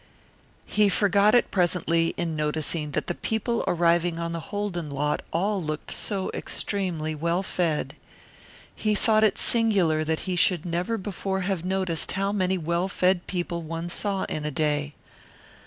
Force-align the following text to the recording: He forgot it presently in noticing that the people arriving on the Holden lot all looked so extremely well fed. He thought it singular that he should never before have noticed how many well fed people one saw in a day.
He 0.65 0.89
forgot 0.89 1.35
it 1.35 1.51
presently 1.51 2.15
in 2.17 2.35
noticing 2.35 2.89
that 2.93 3.05
the 3.05 3.13
people 3.13 3.63
arriving 3.67 4.17
on 4.17 4.31
the 4.31 4.39
Holden 4.49 4.89
lot 4.89 5.21
all 5.31 5.61
looked 5.61 5.91
so 5.91 6.31
extremely 6.33 7.13
well 7.13 7.43
fed. 7.43 7.95
He 8.75 8.95
thought 8.95 9.23
it 9.23 9.37
singular 9.37 10.03
that 10.03 10.21
he 10.21 10.35
should 10.35 10.65
never 10.65 10.97
before 10.97 11.41
have 11.41 11.63
noticed 11.63 12.13
how 12.13 12.31
many 12.31 12.57
well 12.57 12.87
fed 12.87 13.27
people 13.27 13.61
one 13.61 13.89
saw 13.89 14.23
in 14.23 14.43
a 14.43 14.49
day. 14.49 14.95